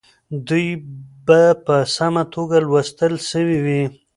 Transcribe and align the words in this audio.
دوی 0.47 0.67
به 1.25 1.41
په 1.65 1.75
سمه 1.95 2.23
توګه 2.33 2.57
لوستل 2.67 3.13
سوي 3.31 3.57
وي. 3.65 3.83